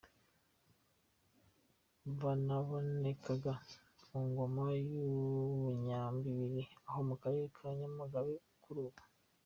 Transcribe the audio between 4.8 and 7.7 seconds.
y’u Bunyambilili ho mu Karere ka